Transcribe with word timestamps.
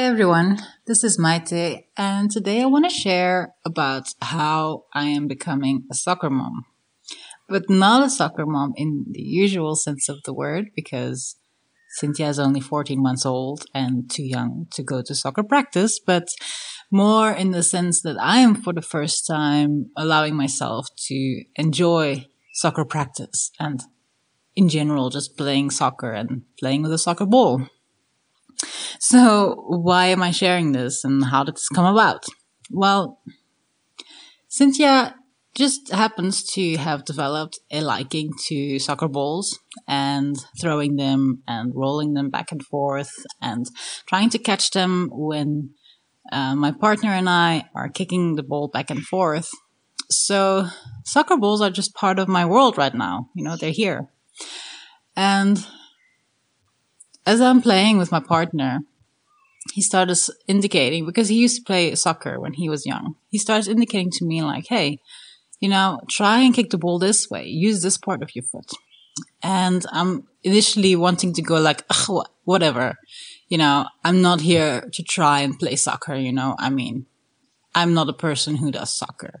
Hi 0.00 0.06
everyone, 0.06 0.56
this 0.86 1.04
is 1.04 1.18
Maite, 1.18 1.84
and 1.94 2.30
today 2.30 2.62
I 2.62 2.64
want 2.64 2.86
to 2.86 2.90
share 2.90 3.52
about 3.66 4.08
how 4.22 4.84
I 4.94 5.04
am 5.04 5.28
becoming 5.28 5.84
a 5.92 5.94
soccer 5.94 6.30
mom. 6.30 6.64
But 7.50 7.68
not 7.68 8.06
a 8.06 8.08
soccer 8.08 8.46
mom 8.46 8.72
in 8.76 9.04
the 9.10 9.20
usual 9.20 9.76
sense 9.76 10.08
of 10.08 10.22
the 10.24 10.32
word, 10.32 10.70
because 10.74 11.36
Cynthia 11.98 12.30
is 12.30 12.38
only 12.38 12.60
14 12.60 13.00
months 13.02 13.26
old 13.26 13.66
and 13.74 14.10
too 14.10 14.22
young 14.22 14.68
to 14.72 14.82
go 14.82 15.02
to 15.02 15.14
soccer 15.14 15.42
practice, 15.42 16.00
but 16.00 16.28
more 16.90 17.30
in 17.30 17.50
the 17.50 17.62
sense 17.62 18.00
that 18.00 18.16
I 18.18 18.38
am 18.38 18.54
for 18.54 18.72
the 18.72 18.80
first 18.80 19.26
time 19.26 19.90
allowing 19.98 20.34
myself 20.34 20.86
to 21.08 21.44
enjoy 21.56 22.26
soccer 22.54 22.86
practice 22.86 23.50
and 23.60 23.82
in 24.56 24.70
general 24.70 25.10
just 25.10 25.36
playing 25.36 25.68
soccer 25.68 26.12
and 26.12 26.44
playing 26.58 26.84
with 26.84 26.92
a 26.94 26.98
soccer 26.98 27.26
ball. 27.26 27.68
So, 28.98 29.64
why 29.68 30.06
am 30.06 30.22
I 30.22 30.30
sharing 30.30 30.72
this 30.72 31.04
and 31.04 31.24
how 31.24 31.44
did 31.44 31.56
this 31.56 31.68
come 31.68 31.86
about? 31.86 32.26
Well, 32.70 33.20
Cynthia 34.48 35.14
just 35.54 35.90
happens 35.92 36.44
to 36.44 36.76
have 36.76 37.04
developed 37.04 37.58
a 37.70 37.80
liking 37.80 38.32
to 38.46 38.78
soccer 38.78 39.08
balls 39.08 39.58
and 39.88 40.36
throwing 40.60 40.96
them 40.96 41.42
and 41.46 41.72
rolling 41.74 42.14
them 42.14 42.30
back 42.30 42.52
and 42.52 42.62
forth 42.64 43.26
and 43.40 43.66
trying 44.06 44.30
to 44.30 44.38
catch 44.38 44.70
them 44.70 45.08
when 45.12 45.70
uh, 46.30 46.54
my 46.54 46.70
partner 46.70 47.10
and 47.10 47.28
I 47.28 47.68
are 47.74 47.88
kicking 47.88 48.36
the 48.36 48.42
ball 48.42 48.68
back 48.68 48.90
and 48.90 49.02
forth. 49.02 49.50
So, 50.08 50.66
soccer 51.04 51.36
balls 51.36 51.60
are 51.60 51.70
just 51.70 51.94
part 51.94 52.18
of 52.18 52.28
my 52.28 52.44
world 52.44 52.76
right 52.78 52.94
now. 52.94 53.30
You 53.34 53.44
know, 53.44 53.56
they're 53.56 53.70
here. 53.70 54.08
And 55.16 55.64
as 57.30 57.40
I'm 57.40 57.62
playing 57.62 57.96
with 57.96 58.10
my 58.10 58.18
partner, 58.18 58.80
he 59.74 59.82
started 59.82 60.18
indicating 60.48 61.06
because 61.06 61.28
he 61.28 61.36
used 61.36 61.56
to 61.58 61.68
play 61.70 61.94
soccer 61.94 62.40
when 62.40 62.54
he 62.54 62.68
was 62.68 62.86
young. 62.92 63.14
He 63.28 63.38
started 63.38 63.68
indicating 63.68 64.10
to 64.16 64.24
me 64.30 64.42
like, 64.42 64.66
"Hey, 64.74 64.98
you 65.62 65.68
know, 65.68 66.00
try 66.18 66.36
and 66.40 66.54
kick 66.56 66.70
the 66.70 66.82
ball 66.84 66.98
this 66.98 67.30
way. 67.32 67.44
Use 67.68 67.78
this 67.82 67.98
part 68.06 68.20
of 68.22 68.34
your 68.34 68.46
foot." 68.52 68.70
And 69.42 69.80
I'm 69.98 70.12
initially 70.42 70.94
wanting 70.96 71.32
to 71.34 71.42
go 71.50 71.56
like, 71.68 71.80
whatever, 72.52 72.86
you 73.52 73.58
know, 73.62 73.76
I'm 74.06 74.20
not 74.28 74.40
here 74.40 74.72
to 74.96 75.02
try 75.16 75.36
and 75.44 75.60
play 75.62 75.76
soccer. 75.76 76.16
You 76.26 76.32
know, 76.32 76.50
I 76.66 76.68
mean, 76.70 77.06
I'm 77.78 77.92
not 77.94 78.12
a 78.14 78.22
person 78.26 78.56
who 78.56 78.70
does 78.78 78.90
soccer. 79.02 79.34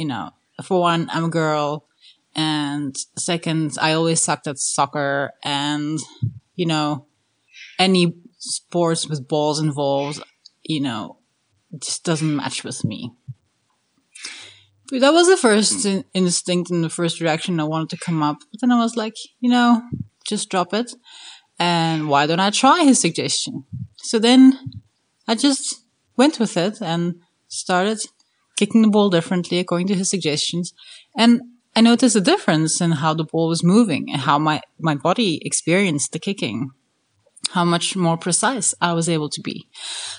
You 0.00 0.06
know, 0.10 0.24
for 0.64 0.80
one, 0.80 1.02
I'm 1.14 1.26
a 1.30 1.36
girl, 1.42 1.86
and 2.34 2.92
second, 3.28 3.76
I 3.86 3.92
always 3.92 4.20
sucked 4.20 4.48
at 4.48 4.58
soccer, 4.58 5.30
and 5.44 5.98
you 6.60 6.66
know, 6.66 7.06
any 7.80 8.14
sports 8.38 9.08
with 9.08 9.26
balls 9.26 9.58
involved, 9.58 10.22
you 10.62 10.80
know, 10.80 11.18
just 11.78 12.04
doesn't 12.04 12.36
match 12.36 12.62
with 12.62 12.84
me. 12.84 13.10
But 14.90 15.00
that 15.00 15.12
was 15.12 15.28
the 15.28 15.36
first 15.36 15.82
hmm. 15.82 15.88
in- 15.88 16.04
instinct 16.14 16.70
and 16.70 16.84
the 16.84 16.90
first 16.90 17.20
reaction 17.20 17.58
I 17.58 17.64
wanted 17.64 17.90
to 17.90 18.04
come 18.04 18.22
up. 18.22 18.38
But 18.52 18.60
then 18.60 18.70
I 18.70 18.78
was 18.78 18.96
like, 18.96 19.14
you 19.40 19.48
know, 19.48 19.82
just 20.28 20.50
drop 20.50 20.74
it. 20.74 20.92
And 21.58 22.08
why 22.08 22.26
don't 22.26 22.40
I 22.40 22.50
try 22.50 22.84
his 22.84 23.00
suggestion? 23.00 23.64
So 23.96 24.18
then 24.18 24.58
I 25.26 25.34
just 25.34 25.82
went 26.16 26.38
with 26.38 26.56
it 26.56 26.80
and 26.82 27.16
started 27.48 27.98
kicking 28.56 28.82
the 28.82 28.88
ball 28.88 29.10
differently 29.10 29.58
according 29.58 29.86
to 29.88 29.94
his 29.94 30.10
suggestions. 30.10 30.74
And 31.16 31.40
I 31.74 31.80
noticed 31.80 32.16
a 32.16 32.20
difference 32.20 32.80
in 32.80 32.92
how 32.92 33.14
the 33.14 33.24
ball 33.24 33.48
was 33.48 33.62
moving 33.62 34.08
and 34.10 34.22
how 34.22 34.38
my, 34.38 34.60
my 34.78 34.96
body 34.96 35.40
experienced 35.44 36.12
the 36.12 36.18
kicking 36.18 36.70
how 37.52 37.64
much 37.64 37.96
more 37.96 38.16
precise 38.16 38.74
I 38.80 38.92
was 38.92 39.08
able 39.08 39.28
to 39.30 39.40
be. 39.40 39.66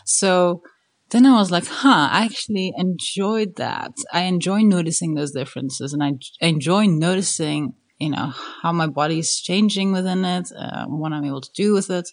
So 0.06 0.64
then 1.12 1.26
I 1.26 1.34
was 1.34 1.52
like, 1.52 1.66
huh, 1.68 2.10
I 2.12 2.26
actually 2.26 2.74
enjoyed 2.78 3.58
that. 3.58 3.92
I 4.14 4.22
enjoy 4.22 4.62
noticing 4.62 5.14
those 5.14 5.32
differences 5.32 5.94
and 5.94 6.04
I 6.04 6.14
enjoy 6.40 6.86
noticing, 6.86 7.74
you 8.00 8.10
know, 8.10 8.34
how 8.62 8.72
my 8.72 8.88
body 8.88 9.20
is 9.20 9.42
changing 9.42 9.92
within 9.92 10.24
it, 10.24 10.52
uh, 10.58 10.86
what 10.86 11.12
I'm 11.12 11.26
able 11.26 11.42
to 11.42 11.52
do 11.54 11.74
with 11.74 11.90
it. 11.90 12.10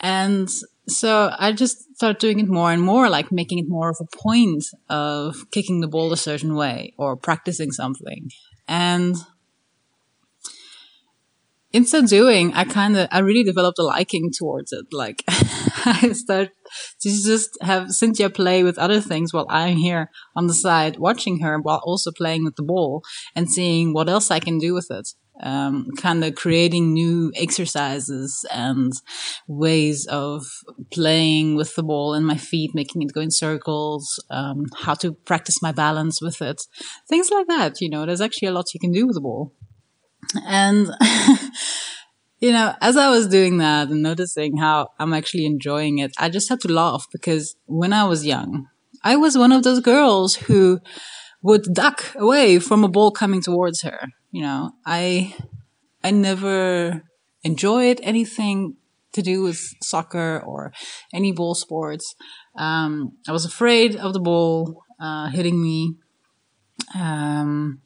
And 0.00 0.48
so 0.88 1.30
I 1.38 1.52
just 1.52 1.94
started 1.94 2.18
doing 2.18 2.40
it 2.40 2.48
more 2.48 2.72
and 2.72 2.82
more, 2.82 3.08
like 3.08 3.32
making 3.32 3.58
it 3.58 3.68
more 3.68 3.88
of 3.88 3.96
a 4.00 4.16
point 4.16 4.64
of 4.90 5.50
kicking 5.50 5.80
the 5.80 5.88
ball 5.88 6.12
a 6.12 6.16
certain 6.16 6.54
way 6.54 6.94
or 6.98 7.16
practicing 7.16 7.72
something. 7.72 8.28
And 8.68 9.16
in 11.72 11.86
so 11.86 12.06
doing, 12.06 12.52
I 12.52 12.64
kind 12.64 12.96
of, 12.96 13.08
I 13.10 13.20
really 13.20 13.44
developed 13.44 13.78
a 13.78 13.82
liking 13.82 14.30
towards 14.36 14.72
it. 14.72 14.86
Like, 14.92 15.24
I 15.28 16.12
started 16.12 16.52
to 17.00 17.08
just 17.08 17.50
have 17.62 17.90
Cynthia 17.90 18.28
play 18.30 18.62
with 18.62 18.78
other 18.78 19.00
things 19.00 19.32
while 19.32 19.46
I'm 19.48 19.76
here 19.76 20.10
on 20.36 20.46
the 20.46 20.54
side 20.54 20.98
watching 20.98 21.40
her 21.40 21.58
while 21.58 21.80
also 21.84 22.10
playing 22.12 22.44
with 22.44 22.56
the 22.56 22.62
ball 22.62 23.02
and 23.34 23.50
seeing 23.50 23.92
what 23.94 24.08
else 24.08 24.30
I 24.30 24.38
can 24.38 24.58
do 24.58 24.74
with 24.74 24.88
it. 24.90 25.08
Um, 25.42 25.88
kind 25.96 26.22
of 26.22 26.34
creating 26.34 26.92
new 26.92 27.32
exercises 27.34 28.44
and 28.52 28.92
ways 29.48 30.06
of 30.06 30.44
playing 30.92 31.56
with 31.56 31.74
the 31.74 31.82
ball 31.82 32.12
and 32.12 32.24
my 32.24 32.36
feet, 32.36 32.72
making 32.74 33.02
it 33.02 33.12
go 33.12 33.22
in 33.22 33.30
circles, 33.30 34.22
um, 34.30 34.66
how 34.82 34.94
to 34.94 35.14
practice 35.14 35.62
my 35.62 35.72
balance 35.72 36.20
with 36.20 36.42
it. 36.42 36.60
Things 37.08 37.30
like 37.30 37.46
that, 37.48 37.80
you 37.80 37.88
know, 37.88 38.04
there's 38.04 38.20
actually 38.20 38.48
a 38.48 38.52
lot 38.52 38.74
you 38.74 38.78
can 38.78 38.92
do 38.92 39.06
with 39.06 39.14
the 39.14 39.22
ball. 39.22 39.52
And, 40.46 40.88
you 42.40 42.52
know, 42.52 42.74
as 42.80 42.96
I 42.96 43.10
was 43.10 43.26
doing 43.28 43.58
that 43.58 43.88
and 43.88 44.02
noticing 44.02 44.56
how 44.56 44.88
I'm 44.98 45.12
actually 45.12 45.46
enjoying 45.46 45.98
it, 45.98 46.12
I 46.18 46.28
just 46.28 46.48
had 46.48 46.60
to 46.60 46.68
laugh 46.72 47.06
because 47.12 47.56
when 47.66 47.92
I 47.92 48.04
was 48.04 48.26
young, 48.26 48.68
I 49.04 49.16
was 49.16 49.36
one 49.36 49.52
of 49.52 49.62
those 49.62 49.80
girls 49.80 50.36
who 50.36 50.80
would 51.42 51.74
duck 51.74 52.14
away 52.16 52.58
from 52.58 52.84
a 52.84 52.88
ball 52.88 53.10
coming 53.10 53.42
towards 53.42 53.82
her. 53.82 54.08
You 54.30 54.42
know, 54.42 54.72
I, 54.86 55.34
I 56.02 56.10
never 56.10 57.02
enjoyed 57.42 58.00
anything 58.02 58.76
to 59.12 59.22
do 59.22 59.42
with 59.42 59.74
soccer 59.82 60.42
or 60.44 60.72
any 61.12 61.32
ball 61.32 61.54
sports. 61.54 62.14
Um, 62.56 63.12
I 63.28 63.32
was 63.32 63.44
afraid 63.44 63.96
of 63.96 64.12
the 64.12 64.20
ball 64.20 64.84
uh, 65.00 65.28
hitting 65.28 65.60
me. 65.60 65.96
Um, 66.94 67.82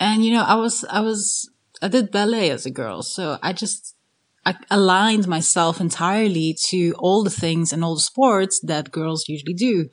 and 0.00 0.24
you 0.24 0.32
know, 0.32 0.42
I 0.42 0.54
was, 0.56 0.84
I 0.90 1.00
was, 1.00 1.48
I 1.82 1.88
did 1.88 2.10
ballet 2.10 2.50
as 2.50 2.66
a 2.66 2.70
girl. 2.70 3.02
So 3.02 3.38
I 3.42 3.52
just, 3.52 3.94
I 4.46 4.56
aligned 4.70 5.28
myself 5.28 5.80
entirely 5.80 6.56
to 6.70 6.94
all 6.98 7.22
the 7.22 7.30
things 7.30 7.72
and 7.72 7.84
all 7.84 7.94
the 7.94 8.00
sports 8.00 8.58
that 8.64 8.90
girls 8.90 9.26
usually 9.28 9.54
do 9.54 9.90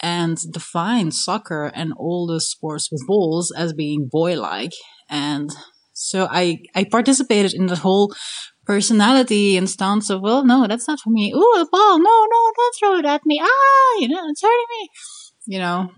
and 0.00 0.38
defined 0.50 1.14
soccer 1.14 1.70
and 1.74 1.92
all 1.98 2.26
the 2.26 2.40
sports 2.40 2.90
with 2.90 3.06
balls 3.06 3.52
as 3.56 3.74
being 3.74 4.08
boy 4.10 4.40
like. 4.40 4.72
And 5.10 5.50
so 5.92 6.26
I, 6.30 6.62
I 6.74 6.84
participated 6.84 7.52
in 7.52 7.66
the 7.66 7.76
whole 7.76 8.14
personality 8.64 9.58
and 9.58 9.68
stance 9.68 10.08
of, 10.08 10.22
well, 10.22 10.44
no, 10.46 10.66
that's 10.66 10.88
not 10.88 11.00
for 11.00 11.10
me. 11.10 11.32
Ooh, 11.34 11.60
a 11.60 11.66
ball. 11.70 11.98
No, 11.98 12.26
no, 12.30 12.52
don't 12.56 12.74
throw 12.78 12.94
it 12.98 13.04
at 13.04 13.26
me. 13.26 13.38
Ah, 13.42 13.98
you 13.98 14.08
know, 14.08 14.22
it's 14.28 14.42
hurting 14.42 14.66
me, 14.80 14.88
you 15.46 15.58
know. 15.58 15.90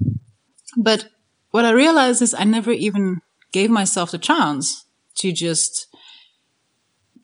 But 0.77 1.09
what 1.53 1.65
I 1.65 1.71
realized 1.71 2.21
is 2.21 2.35
I 2.35 2.45
never 2.45 2.73
even 2.73 3.21
gave 3.55 3.71
myself 3.71 4.11
the 4.11 4.19
chance 4.19 4.85
to 5.15 5.31
just 5.31 5.87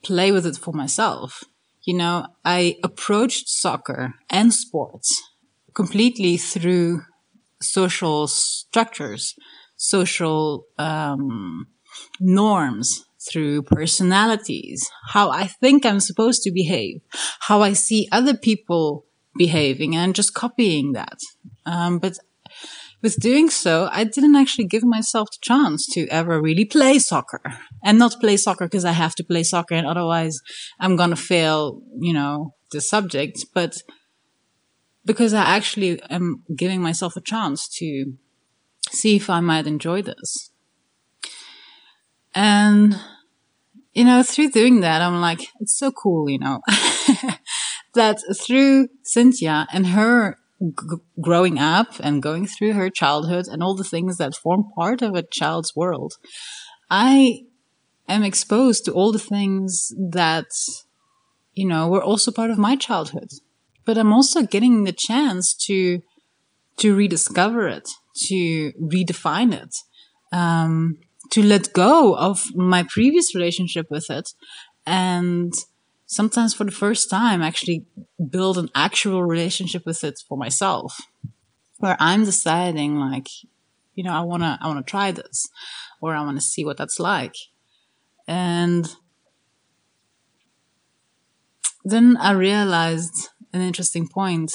play 0.01 0.31
with 0.31 0.45
it 0.45 0.55
for 0.55 0.73
myself. 0.73 1.43
You 1.83 1.95
know, 1.97 2.27
I 2.45 2.77
approached 2.83 3.49
soccer 3.49 4.13
and 4.29 4.53
sports 4.53 5.09
completely 5.73 6.37
through 6.37 7.01
social 7.61 8.27
structures, 8.27 9.35
social 9.75 10.65
um, 10.77 11.67
norms, 12.19 13.05
through 13.29 13.63
personalities, 13.63 14.89
how 15.09 15.29
I 15.29 15.45
think 15.47 15.85
I'm 15.85 15.99
supposed 15.99 16.41
to 16.43 16.51
behave, 16.51 17.01
how 17.41 17.61
I 17.61 17.73
see 17.73 18.07
other 18.11 18.35
people 18.35 19.05
behaving, 19.37 19.95
and 19.95 20.15
just 20.15 20.33
copying 20.33 20.93
that. 20.93 21.19
Um, 21.65 21.99
but 21.99 22.17
with 23.01 23.19
doing 23.19 23.49
so, 23.49 23.89
I 23.91 24.03
didn't 24.03 24.35
actually 24.35 24.65
give 24.65 24.83
myself 24.83 25.29
the 25.31 25.37
chance 25.41 25.87
to 25.93 26.07
ever 26.07 26.41
really 26.41 26.65
play 26.65 26.99
soccer 26.99 27.41
and 27.83 27.97
not 27.97 28.19
play 28.19 28.37
soccer 28.37 28.65
because 28.65 28.85
I 28.85 28.91
have 28.91 29.15
to 29.15 29.23
play 29.23 29.43
soccer 29.43 29.75
and 29.75 29.87
otherwise 29.87 30.39
I'm 30.79 30.95
going 30.95 31.09
to 31.09 31.15
fail, 31.15 31.81
you 31.99 32.13
know, 32.13 32.53
the 32.71 32.81
subject, 32.81 33.45
but 33.53 33.77
because 35.03 35.33
I 35.33 35.43
actually 35.43 36.01
am 36.09 36.43
giving 36.55 36.81
myself 36.81 37.15
a 37.15 37.21
chance 37.21 37.67
to 37.79 38.13
see 38.91 39.15
if 39.15 39.29
I 39.29 39.39
might 39.39 39.67
enjoy 39.67 40.01
this. 40.03 40.51
And, 42.33 42.99
you 43.93 44.05
know, 44.05 44.23
through 44.23 44.51
doing 44.51 44.81
that, 44.81 45.01
I'm 45.01 45.19
like, 45.19 45.47
it's 45.59 45.77
so 45.77 45.91
cool, 45.91 46.29
you 46.29 46.39
know, 46.39 46.61
that 47.95 48.19
through 48.45 48.89
Cynthia 49.03 49.67
and 49.73 49.87
her 49.87 50.37
g- 50.61 50.97
growing 51.21 51.57
up 51.59 51.89
and 51.99 52.21
going 52.23 52.47
through 52.47 52.73
her 52.73 52.89
childhood 52.89 53.45
and 53.47 53.63
all 53.63 53.75
the 53.75 53.83
things 53.83 54.17
that 54.17 54.35
form 54.35 54.65
part 54.75 55.01
of 55.01 55.15
a 55.15 55.23
child's 55.23 55.75
world, 55.75 56.13
I 56.89 57.43
am 58.07 58.23
exposed 58.23 58.85
to 58.85 58.93
all 58.93 59.11
the 59.11 59.19
things 59.19 59.93
that, 59.97 60.47
you 61.53 61.67
know, 61.67 61.87
were 61.87 62.03
also 62.03 62.31
part 62.31 62.51
of 62.51 62.57
my 62.57 62.75
childhood. 62.75 63.29
but 63.83 63.97
I'm 63.97 64.13
also 64.13 64.43
getting 64.43 64.83
the 64.83 64.93
chance 65.09 65.55
to 65.67 66.01
to 66.77 66.95
rediscover 66.95 67.67
it, 67.67 67.87
to 68.27 68.73
redefine 68.93 69.53
it, 69.53 69.73
um, 70.31 70.97
to 71.31 71.43
let 71.43 71.73
go 71.73 72.15
of 72.15 72.55
my 72.55 72.83
previous 72.83 73.35
relationship 73.35 73.87
with 73.91 74.07
it, 74.09 74.27
and 74.85 75.53
sometimes 76.11 76.53
for 76.53 76.65
the 76.65 76.71
first 76.71 77.09
time 77.09 77.41
actually 77.41 77.85
build 78.29 78.57
an 78.57 78.69
actual 78.75 79.23
relationship 79.23 79.85
with 79.85 80.03
it 80.03 80.21
for 80.27 80.37
myself, 80.37 80.99
where 81.77 81.95
I'm 81.99 82.25
deciding 82.25 82.97
like, 82.97 83.27
you 83.95 84.03
know, 84.03 84.13
I 84.13 84.19
wanna 84.19 84.59
I 84.61 84.67
wanna 84.67 84.83
try 84.83 85.11
this, 85.11 85.47
or 86.01 86.13
I 86.13 86.21
wanna 86.21 86.41
see 86.41 86.65
what 86.65 86.77
that's 86.77 86.99
like, 86.99 87.35
and 88.27 88.93
then 91.85 92.17
I 92.17 92.31
realized 92.31 93.29
an 93.53 93.61
interesting 93.61 94.07
point 94.07 94.51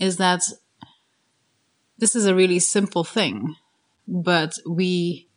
is 0.00 0.16
that 0.16 0.42
this 1.96 2.16
is 2.16 2.26
a 2.26 2.34
really 2.34 2.58
simple 2.58 3.04
thing, 3.04 3.54
but 4.08 4.52
we 4.68 5.28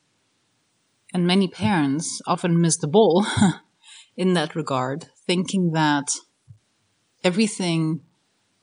and 1.14 1.28
many 1.28 1.48
parents 1.48 2.22
often 2.26 2.60
miss 2.60 2.78
the 2.78 2.88
ball 2.88 3.26
in 4.20 4.34
that 4.34 4.54
regard, 4.54 5.06
thinking 5.26 5.72
that 5.72 6.10
everything 7.24 8.02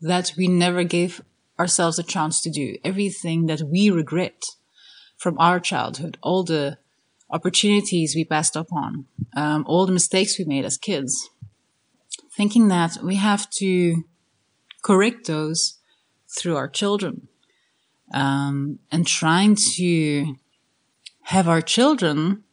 that 0.02 0.34
we 0.36 0.46
never 0.46 0.84
gave 0.84 1.22
ourselves 1.58 1.98
a 1.98 2.02
chance 2.02 2.42
to 2.42 2.50
do, 2.50 2.76
everything 2.84 3.46
that 3.46 3.62
we 3.62 3.90
regret 3.90 4.44
from 5.16 5.34
our 5.38 5.58
childhood, 5.58 6.18
all 6.22 6.44
the 6.44 6.76
opportunities 7.30 8.14
we 8.14 8.22
passed 8.22 8.54
up 8.54 8.70
on, 8.70 9.06
um, 9.34 9.64
all 9.66 9.86
the 9.86 9.92
mistakes 9.92 10.38
we 10.38 10.44
made 10.44 10.66
as 10.66 10.76
kids, 10.76 11.30
thinking 12.36 12.68
that 12.68 12.98
we 13.02 13.14
have 13.14 13.48
to 13.48 14.04
correct 14.82 15.26
those 15.26 15.78
through 16.28 16.54
our 16.54 16.68
children 16.68 17.28
um, 18.12 18.78
and 18.92 19.06
trying 19.06 19.56
to 19.76 20.36
have 21.22 21.48
our 21.48 21.62
children 21.62 22.44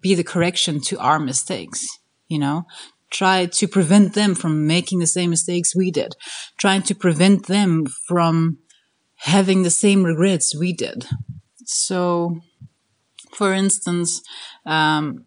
be 0.00 0.16
the 0.16 0.24
correction 0.24 0.80
to 0.80 0.98
our 0.98 1.20
mistakes 1.20 1.86
you 2.28 2.38
know? 2.38 2.64
Try 3.10 3.46
to 3.46 3.66
prevent 3.66 4.14
them 4.14 4.34
from 4.34 4.66
making 4.66 4.98
the 4.98 5.06
same 5.06 5.30
mistakes 5.30 5.74
we 5.74 5.90
did. 5.90 6.14
Trying 6.58 6.82
to 6.82 6.94
prevent 6.94 7.46
them 7.46 7.86
from 8.06 8.58
having 9.16 9.62
the 9.62 9.70
same 9.70 10.04
regrets 10.04 10.54
we 10.54 10.72
did. 10.72 11.06
So 11.64 12.40
for 13.34 13.52
instance 13.52 14.22
um, 14.66 15.24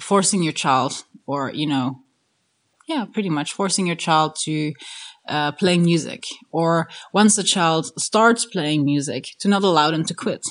forcing 0.00 0.42
your 0.42 0.52
child 0.52 1.04
or 1.26 1.52
you 1.52 1.66
know 1.66 2.02
yeah, 2.86 3.04
pretty 3.12 3.28
much 3.28 3.52
forcing 3.52 3.86
your 3.86 3.96
child 3.96 4.36
to 4.44 4.72
uh, 5.28 5.52
play 5.52 5.76
music, 5.76 6.22
or 6.52 6.88
once 7.12 7.36
a 7.36 7.42
child 7.42 7.86
starts 7.98 8.44
playing 8.46 8.84
music, 8.84 9.30
to 9.40 9.48
not 9.48 9.64
allow 9.64 9.90
them 9.90 10.04
to 10.04 10.14
quit 10.14 10.46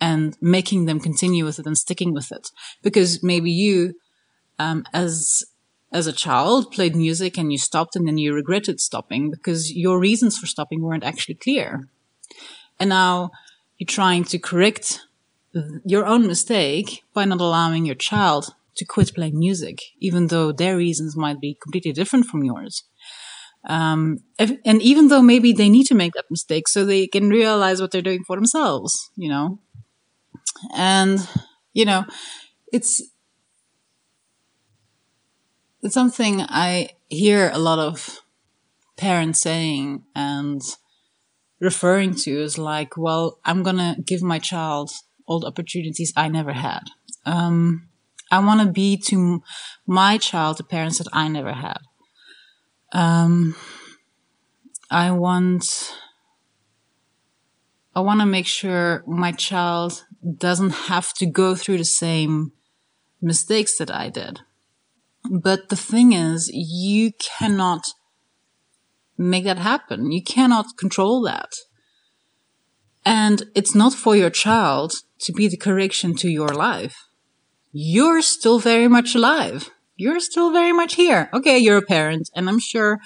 and 0.00 0.36
making 0.40 0.84
them 0.84 1.00
continue 1.00 1.44
with 1.44 1.58
it 1.58 1.66
and 1.66 1.78
sticking 1.78 2.12
with 2.12 2.30
it, 2.30 2.48
because 2.82 3.22
maybe 3.22 3.50
you, 3.50 3.94
um, 4.58 4.84
as 4.92 5.44
as 5.92 6.06
a 6.06 6.12
child, 6.12 6.72
played 6.72 6.96
music 6.96 7.36
and 7.36 7.52
you 7.52 7.58
stopped, 7.58 7.96
and 7.96 8.06
then 8.08 8.18
you 8.18 8.34
regretted 8.34 8.80
stopping 8.80 9.30
because 9.30 9.72
your 9.72 9.98
reasons 9.98 10.38
for 10.38 10.46
stopping 10.46 10.82
weren't 10.82 11.04
actually 11.04 11.34
clear, 11.34 11.88
and 12.80 12.88
now 12.88 13.30
you're 13.78 13.86
trying 13.86 14.24
to 14.24 14.38
correct 14.38 15.00
your 15.84 16.06
own 16.06 16.26
mistake 16.26 17.02
by 17.12 17.24
not 17.24 17.40
allowing 17.40 17.84
your 17.84 17.94
child 17.94 18.54
to 18.74 18.86
quit 18.86 19.12
playing 19.14 19.38
music, 19.38 19.78
even 19.98 20.28
though 20.28 20.50
their 20.50 20.76
reasons 20.76 21.14
might 21.14 21.40
be 21.40 21.58
completely 21.60 21.92
different 21.92 22.24
from 22.24 22.42
yours. 22.42 22.84
Um, 23.68 24.18
if, 24.38 24.52
and 24.64 24.80
even 24.82 25.08
though 25.08 25.22
maybe 25.22 25.52
they 25.52 25.68
need 25.68 25.86
to 25.86 25.94
make 25.94 26.14
that 26.14 26.30
mistake 26.30 26.68
so 26.68 26.84
they 26.84 27.06
can 27.06 27.28
realize 27.28 27.80
what 27.80 27.90
they're 27.90 28.02
doing 28.02 28.24
for 28.26 28.36
themselves, 28.36 29.10
you 29.14 29.28
know. 29.28 29.58
And, 30.74 31.18
you 31.72 31.84
know, 31.84 32.04
it's, 32.72 33.02
it's 35.82 35.94
something 35.94 36.42
I 36.42 36.90
hear 37.08 37.50
a 37.52 37.58
lot 37.58 37.78
of 37.78 38.20
parents 38.96 39.40
saying 39.40 40.04
and 40.14 40.60
referring 41.60 42.14
to 42.14 42.30
is 42.30 42.56
like, 42.56 42.96
well, 42.96 43.38
I'm 43.44 43.62
going 43.62 43.76
to 43.76 43.96
give 44.04 44.22
my 44.22 44.38
child 44.38 44.90
all 45.26 45.40
the 45.40 45.48
opportunities 45.48 46.12
I 46.16 46.28
never 46.28 46.52
had. 46.52 46.84
Um, 47.24 47.88
I 48.30 48.38
want 48.38 48.60
to 48.60 48.72
be 48.72 48.96
to 49.08 49.42
my 49.86 50.18
child 50.18 50.58
the 50.58 50.64
parents 50.64 50.98
that 50.98 51.08
I 51.12 51.28
never 51.28 51.52
had. 51.52 51.80
Um, 52.92 53.56
I 54.90 55.10
want, 55.10 55.94
I 57.94 58.00
want 58.00 58.20
to 58.20 58.26
make 58.26 58.46
sure 58.46 59.02
my 59.06 59.32
child 59.32 60.04
doesn't 60.36 60.70
have 60.70 61.12
to 61.14 61.26
go 61.26 61.54
through 61.54 61.78
the 61.78 61.84
same 61.84 62.52
mistakes 63.20 63.78
that 63.78 63.90
I 63.90 64.08
did. 64.08 64.40
But 65.30 65.68
the 65.68 65.76
thing 65.76 66.12
is, 66.12 66.50
you 66.52 67.12
cannot 67.12 67.84
make 69.16 69.44
that 69.44 69.58
happen. 69.58 70.10
You 70.10 70.22
cannot 70.22 70.76
control 70.76 71.22
that. 71.22 71.52
And 73.04 73.44
it's 73.54 73.74
not 73.74 73.94
for 73.94 74.16
your 74.16 74.30
child 74.30 74.92
to 75.20 75.32
be 75.32 75.48
the 75.48 75.56
correction 75.56 76.14
to 76.16 76.28
your 76.28 76.48
life 76.48 76.96
you're 77.72 78.20
still 78.20 78.58
very 78.58 78.86
much 78.86 79.14
alive. 79.14 79.70
You're 79.96 80.20
still 80.20 80.52
very 80.52 80.72
much 80.72 80.94
here. 80.94 81.30
Okay, 81.32 81.58
you're 81.58 81.78
a 81.78 81.82
parent, 81.82 82.28
and 82.36 82.48
I'm 82.48 82.58
sure 82.58 82.98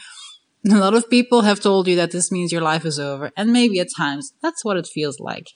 a 0.68 0.76
lot 0.76 0.94
of 0.94 1.08
people 1.08 1.42
have 1.42 1.60
told 1.60 1.86
you 1.86 1.96
that 1.96 2.10
this 2.10 2.32
means 2.32 2.52
your 2.52 2.62
life 2.62 2.84
is 2.84 2.98
over, 2.98 3.30
and 3.36 3.52
maybe 3.52 3.78
at 3.78 3.88
times 3.96 4.32
that's 4.42 4.64
what 4.64 4.76
it 4.76 4.88
feels 4.92 5.20
like. 5.20 5.50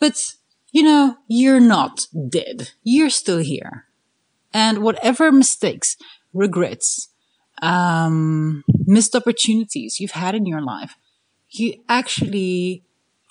But, 0.00 0.34
you 0.72 0.82
know, 0.82 1.16
you're 1.28 1.60
not 1.60 2.06
dead. 2.28 2.70
You're 2.82 3.10
still 3.10 3.38
here. 3.38 3.84
And 4.52 4.82
whatever 4.82 5.30
mistakes, 5.30 5.96
regrets, 6.32 7.08
um, 7.62 8.64
missed 8.86 9.14
opportunities 9.14 10.00
you've 10.00 10.12
had 10.12 10.34
in 10.34 10.46
your 10.46 10.62
life, 10.62 10.94
you 11.50 11.74
actually 11.88 12.84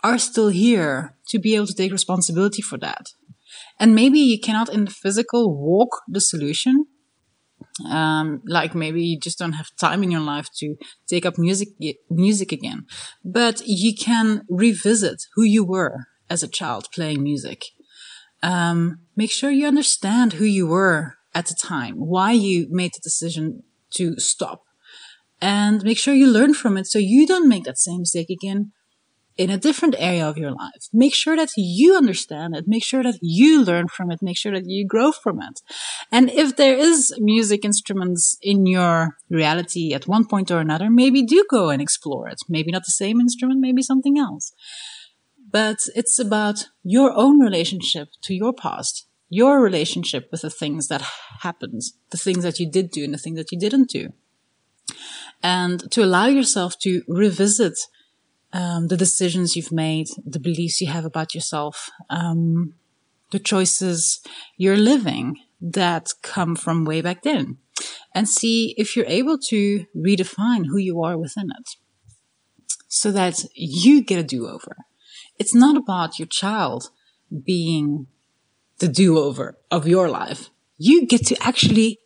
are 0.04 0.18
still 0.18 0.50
here 0.50 1.16
to 1.30 1.40
be 1.40 1.56
able 1.56 1.68
to 1.68 1.74
take 1.74 1.92
responsibility 1.92 2.62
for 2.62 2.78
that. 2.78 3.08
And 3.80 3.96
maybe 3.96 4.20
you 4.20 4.40
cannot 4.40 4.70
in 4.70 4.86
the 4.86 4.92
physical 4.92 5.56
walk 5.56 6.02
the 6.08 6.22
solution. 6.22 6.86
Um, 7.90 8.42
like 8.48 8.74
maybe 8.74 9.04
you 9.04 9.20
just 9.20 9.38
don't 9.38 9.54
have 9.54 9.70
time 9.80 10.04
in 10.04 10.12
your 10.12 10.22
life 10.22 10.50
to 10.58 10.76
take 11.08 11.26
up 11.26 11.38
music, 11.38 11.70
music 12.10 12.52
again, 12.52 12.86
but 13.24 13.62
you 13.66 13.94
can 13.96 14.42
revisit 14.50 15.24
who 15.36 15.44
you 15.44 15.64
were 15.64 16.08
as 16.30 16.42
a 16.44 16.48
child 16.48 16.88
playing 16.92 17.22
music. 17.22 17.66
Um, 18.44 19.00
make 19.16 19.32
sure 19.32 19.50
you 19.50 19.68
understand 19.68 20.34
who 20.34 20.46
you 20.46 20.68
were 20.68 21.16
at 21.34 21.48
the 21.48 21.56
time, 21.56 21.96
why 21.96 22.32
you 22.32 22.68
made 22.70 22.92
the 22.94 23.02
decision 23.04 23.64
to 23.92 24.20
stop 24.20 24.64
and 25.42 25.84
make 25.84 25.98
sure 25.98 26.14
you 26.14 26.28
learn 26.28 26.54
from 26.54 26.78
it 26.78 26.88
so 26.88 27.00
you 27.00 27.28
don't 27.28 27.48
make 27.48 27.64
that 27.66 27.78
same 27.78 28.00
mistake 28.00 28.30
again 28.30 28.72
in 29.38 29.52
a 29.52 29.58
different 29.58 29.96
area 30.00 30.28
of 30.28 30.38
your 30.38 30.52
life. 30.52 30.90
Make 30.92 31.14
sure 31.14 31.36
that 31.36 31.50
you 31.56 31.96
understand 31.96 32.56
it. 32.56 32.68
Make 32.68 32.84
sure 32.84 33.04
that 33.04 33.20
you 33.22 33.64
learn 33.64 33.88
from 33.88 34.10
it. 34.10 34.20
Make 34.22 34.38
sure 34.38 34.52
that 34.54 34.66
you 34.66 34.86
grow 34.86 35.12
from 35.12 35.40
it. 35.42 35.62
And 36.12 36.32
if 36.32 36.56
there 36.56 36.76
is 36.76 37.14
music 37.20 37.64
instruments 37.64 38.38
in 38.42 38.66
your 38.66 39.18
reality 39.30 39.94
at 39.94 40.08
one 40.08 40.26
point 40.26 40.50
or 40.50 40.60
another, 40.60 40.90
maybe 40.90 41.22
do 41.22 41.46
go 41.50 41.70
and 41.70 41.82
explore 41.82 42.28
it. 42.28 42.40
Maybe 42.50 42.72
not 42.72 42.86
the 42.86 42.92
same 42.92 43.22
instrument, 43.22 43.60
maybe 43.60 43.84
something 43.84 44.18
else. 44.18 44.54
But 45.50 45.80
it's 45.96 46.20
about 46.20 46.66
your 46.84 47.12
own 47.16 47.40
relationship 47.40 48.10
to 48.24 48.34
your 48.34 48.54
past, 48.54 49.08
your 49.30 49.62
relationship 49.62 50.30
with 50.32 50.42
the 50.42 50.50
things 50.50 50.88
that 50.88 51.04
happened, 51.42 51.82
the 52.10 52.18
things 52.18 52.44
that 52.44 52.60
you 52.60 52.70
did 52.70 52.92
do 52.92 53.04
and 53.04 53.14
the 53.14 53.18
things 53.18 53.38
that 53.38 53.52
you 53.52 53.60
didn't 53.60 53.90
do. 53.90 54.14
And 55.44 55.90
to 55.92 56.04
allow 56.04 56.28
yourself 56.28 56.78
to 56.80 57.04
revisit 57.08 57.78
um, 58.54 58.88
the 58.88 58.98
decisions 58.98 59.56
you've 59.56 59.72
made, 59.72 60.08
the 60.26 60.40
beliefs 60.40 60.82
you 60.82 60.88
have 60.88 61.06
about 61.06 61.36
yourself, 61.36 61.90
um, 62.10 62.74
the 63.32 63.40
choices 63.40 64.22
you're 64.58 64.78
living 64.78 65.38
that 65.62 66.10
come 66.22 66.56
from 66.56 66.86
way 66.86 67.02
back 67.02 67.24
then, 67.24 67.58
and 68.16 68.28
see 68.28 68.74
if 68.78 68.96
you're 68.96 69.06
able 69.06 69.38
to 69.38 69.86
redefine 69.96 70.66
who 70.68 70.78
you 70.78 71.04
are 71.04 71.18
within 71.18 71.50
it 71.60 71.76
so 72.88 73.12
that 73.12 73.44
you 73.54 74.02
get 74.02 74.20
a 74.20 74.24
do 74.24 74.48
over. 74.48 74.78
It's 75.40 75.56
not 75.56 75.78
about 75.78 76.20
your 76.20 76.28
child 76.28 76.90
being 77.46 78.08
the 78.80 78.88
do 78.88 79.18
over 79.18 79.58
of 79.72 79.88
your 79.88 80.10
life. 80.10 80.50
You 80.78 81.06
get 81.06 81.26
to 81.28 81.38
actually 81.42 82.00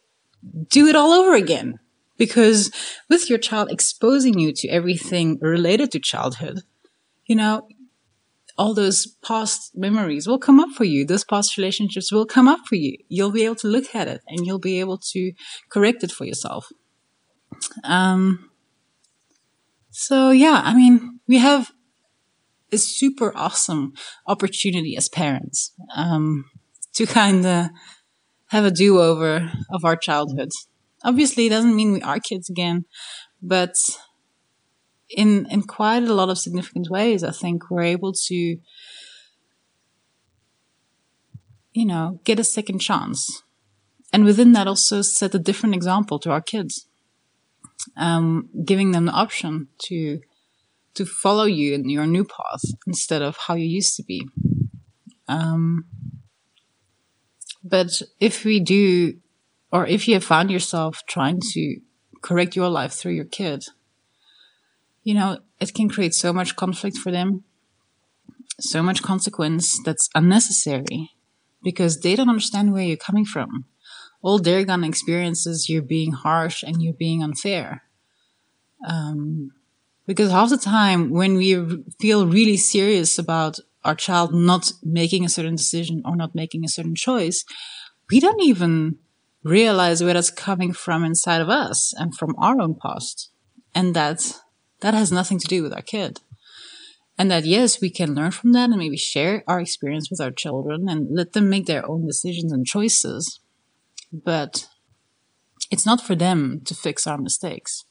do 0.70 0.88
it 0.88 0.96
all 0.96 1.12
over 1.12 1.36
again. 1.36 1.80
Because 2.18 2.72
with 3.10 3.32
your 3.32 3.40
child 3.40 3.72
exposing 3.72 4.38
you 4.38 4.54
to 4.54 4.68
everything 4.68 5.40
related 5.42 5.92
to 5.92 6.00
childhood, 6.00 6.60
you 7.26 7.36
know, 7.36 7.68
all 8.60 8.76
those 8.76 9.08
past 9.26 9.72
memories 9.76 10.28
will 10.28 10.38
come 10.38 10.60
up 10.60 10.70
for 10.70 10.84
you. 10.84 11.04
Those 11.04 11.24
past 11.24 11.58
relationships 11.58 12.12
will 12.12 12.28
come 12.28 12.48
up 12.48 12.60
for 12.68 12.76
you. 12.76 12.98
You'll 13.08 13.32
be 13.32 13.44
able 13.44 13.56
to 13.56 13.68
look 13.68 13.96
at 13.96 14.08
it 14.08 14.22
and 14.28 14.46
you'll 14.46 14.60
be 14.60 14.80
able 14.80 15.00
to 15.14 15.32
correct 15.70 16.04
it 16.04 16.12
for 16.12 16.26
yourself. 16.26 16.68
Um, 17.84 18.52
so 19.90 20.30
yeah, 20.30 20.62
I 20.64 20.76
mean, 20.76 21.22
we 21.28 21.40
have 21.40 21.72
a 22.72 22.78
super 22.78 23.32
awesome 23.36 23.94
opportunity 24.28 24.96
as 24.96 25.10
parents 25.10 25.74
um, 25.96 26.46
to 26.94 27.06
kind 27.06 27.46
of 27.46 27.68
have 28.48 28.66
a 28.66 28.72
do 28.72 29.00
over 29.00 29.52
of 29.72 29.86
our 29.86 29.96
childhood. 29.96 30.50
Obviously, 31.04 31.48
it 31.48 31.50
doesn't 31.50 31.76
mean 31.76 31.94
we 31.94 32.02
are 32.02 32.20
kids 32.20 32.50
again, 32.50 32.86
but 33.42 33.74
in 35.10 35.46
in 35.50 35.64
quite 35.64 36.04
a 36.04 36.14
lot 36.14 36.30
of 36.30 36.38
significant 36.38 36.90
ways, 36.90 37.24
I 37.24 37.32
think 37.32 37.70
we're 37.70 37.82
able 37.84 38.14
to, 38.28 38.36
you 41.74 41.86
know, 41.86 42.20
get 42.24 42.40
a 42.40 42.44
second 42.44 42.80
chance, 42.80 43.44
and 44.14 44.26
within 44.26 44.54
that, 44.54 44.68
also 44.68 45.02
set 45.02 45.36
a 45.36 45.40
different 45.40 45.76
example 45.76 46.20
to 46.20 46.32
our 46.32 46.42
kids, 46.42 46.88
um, 47.98 48.50
giving 48.66 48.92
them 48.92 49.06
the 49.06 49.12
option 49.14 49.68
to 49.88 50.22
to 50.96 51.06
follow 51.06 51.46
you 51.46 51.74
in 51.74 51.90
your 51.90 52.06
new 52.06 52.24
path 52.24 52.64
instead 52.86 53.22
of 53.22 53.38
how 53.48 53.56
you 53.56 53.66
used 53.66 53.96
to 53.96 54.04
be. 54.04 54.28
Um, 55.28 55.86
but 57.64 58.02
if 58.20 58.44
we 58.44 58.60
do, 58.60 59.16
or 59.72 59.86
if 59.86 60.08
you 60.08 60.16
have 60.16 60.24
found 60.24 60.52
yourself 60.52 61.02
trying 61.08 61.40
to 61.54 61.78
correct 62.22 62.56
your 62.56 62.70
life 62.70 62.94
through 62.94 63.14
your 63.14 63.26
kid, 63.26 63.66
you 65.04 65.14
know, 65.14 65.40
it 65.60 65.74
can 65.74 65.90
create 65.90 66.14
so 66.14 66.34
much 66.34 66.56
conflict 66.56 66.98
for 66.98 67.12
them, 67.12 67.44
so 68.60 68.84
much 68.84 69.02
consequence 69.02 69.80
that's 69.84 70.10
unnecessary 70.14 71.12
because 71.64 72.02
they 72.02 72.16
don't 72.16 72.30
understand 72.30 72.74
where 72.74 72.84
you're 72.84 72.98
coming 72.98 73.26
from. 73.26 73.66
All 74.22 74.40
they're 74.40 74.66
gonna 74.66 74.88
experience 74.88 75.48
is 75.48 75.70
you're 75.70 75.82
being 75.82 76.12
harsh 76.12 76.64
and 76.64 76.82
you're 76.82 76.94
being 76.94 77.24
unfair. 77.24 77.84
Um, 78.88 79.52
because 80.06 80.32
half 80.32 80.50
the 80.50 80.58
time 80.58 81.10
when 81.10 81.36
we 81.36 81.84
feel 82.00 82.28
really 82.28 82.58
serious 82.58 83.18
about 83.18 83.60
our 83.84 83.96
child 83.96 84.34
not 84.34 84.72
making 84.84 85.26
a 85.26 85.30
certain 85.30 85.56
decision 85.56 86.02
or 86.06 86.16
not 86.16 86.36
making 86.36 86.64
a 86.64 86.70
certain 86.70 86.96
choice, 86.96 87.44
we 88.10 88.20
don't 88.20 88.42
even 88.42 88.98
realize 89.44 90.04
where 90.04 90.14
that's 90.14 90.30
coming 90.30 90.74
from 90.74 91.04
inside 91.04 91.42
of 91.42 91.50
us 91.50 91.94
and 91.98 92.16
from 92.16 92.36
our 92.38 92.60
own 92.62 92.76
past. 92.76 93.32
And 93.74 93.96
that 93.96 94.40
that 94.82 94.94
has 94.94 95.12
nothing 95.12 95.40
to 95.40 95.48
do 95.48 95.64
with 95.64 95.74
our 95.74 95.82
kid. 95.82 96.20
And 97.18 97.30
that 97.30 97.46
yes, 97.46 97.80
we 97.80 97.90
can 97.90 98.16
learn 98.16 98.32
from 98.32 98.52
that 98.54 98.70
and 98.70 98.80
maybe 98.80 98.98
share 98.98 99.44
our 99.48 99.60
experience 99.60 100.10
with 100.10 100.20
our 100.20 100.32
children 100.32 100.90
and 100.90 101.08
let 101.16 101.34
them 101.34 101.50
make 101.50 101.68
their 101.68 101.88
own 101.90 102.06
decisions 102.08 102.52
and 102.52 102.66
choices. 102.66 103.40
But 104.12 104.68
it's 105.70 105.86
not 105.86 106.02
for 106.02 106.16
them 106.16 106.62
to 106.66 106.74
fix 106.74 107.08
our 107.08 107.18
mistakes. 107.18 107.86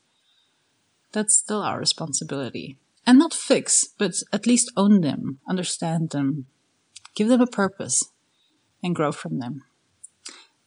That's 1.12 1.36
still 1.36 1.62
our 1.62 1.78
responsibility. 1.78 2.78
And 3.06 3.18
not 3.18 3.34
fix, 3.34 3.84
but 3.98 4.14
at 4.32 4.46
least 4.46 4.70
own 4.76 5.00
them, 5.00 5.40
understand 5.48 6.10
them, 6.10 6.46
give 7.14 7.28
them 7.28 7.40
a 7.40 7.46
purpose, 7.46 8.04
and 8.82 8.94
grow 8.94 9.10
from 9.10 9.38
them. 9.38 9.64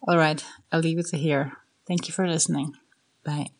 All 0.07 0.17
right, 0.17 0.43
I'll 0.71 0.81
leave 0.81 0.99
it 0.99 1.15
here. 1.15 1.53
Thank 1.87 2.07
you 2.07 2.13
for 2.13 2.27
listening. 2.27 2.73
Bye. 3.23 3.51